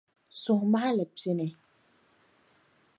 Suhumahili 0.41 1.05
pini. 1.15 1.47